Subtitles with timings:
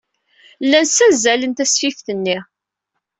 [0.63, 2.37] Llan ssazzalen tasfift-nni.